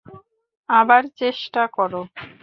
আবার 0.69 1.01
চেষ্টা 1.19 1.61
কর। 1.75 1.91